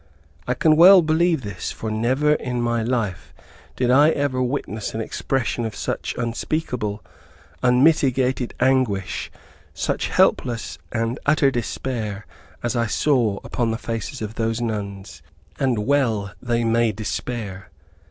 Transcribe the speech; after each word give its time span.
I 0.47 0.55
can 0.55 0.77
well 0.77 1.03
believe 1.03 1.43
this, 1.43 1.71
for 1.71 1.91
never 1.91 2.33
in 2.33 2.59
my 2.59 2.81
life 2.81 3.35
did 3.75 3.91
I 3.91 4.09
ever 4.09 4.41
witness 4.41 4.95
an 4.95 4.99
expression 5.01 5.63
of 5.63 5.75
such 5.75 6.15
unspeakable, 6.17 7.03
unmitigated 7.61 8.55
anguish, 8.59 9.31
such 9.75 10.07
helpless 10.07 10.79
and 10.91 11.19
utter 11.27 11.51
despair 11.51 12.25
as 12.63 12.75
I 12.75 12.87
saw 12.87 13.39
upon 13.43 13.69
the 13.69 13.77
faces 13.77 14.23
of 14.23 14.33
those 14.33 14.59
nuns. 14.59 15.21
And 15.59 15.85
well 15.85 16.33
they 16.41 16.63
may 16.63 16.91
despair. 16.91 17.69